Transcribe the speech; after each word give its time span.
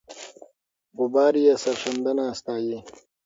غبار 0.97 1.33
یې 1.45 1.53
سرښندنه 1.63 2.25
ستایي. 2.39 2.77